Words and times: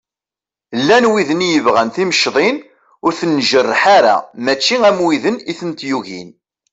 Llan 0.79 1.05
widen 1.11 1.45
i 1.47 1.49
yebɣan 1.53 1.89
timecḍin 1.95 2.57
ur 3.05 3.11
ten-njerreḥ 3.19 3.83
ara 3.97 4.15
mačči 4.43 4.75
am 4.89 4.99
widen 5.05 5.37
i 5.51 5.53
tent-yugin. 5.59 6.29